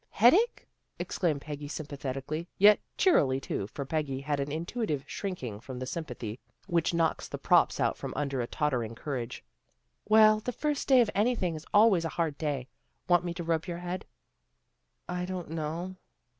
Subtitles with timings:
[0.23, 5.59] "Headache?" exclaimed Peggy sympathet ically, yet cheerily too, for Peggy had an in tuitive shrinking
[5.59, 9.43] from the sympathy which knocks the props out from under a tottering courage."
[10.09, 12.67] Well, the first day of anything is always a hard day.
[13.07, 14.05] Want me to rub your head?
[15.07, 15.97] ""I don't know."